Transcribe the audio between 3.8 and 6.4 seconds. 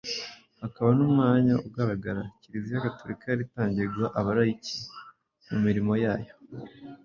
guha abarayiki mu mirimo yayo,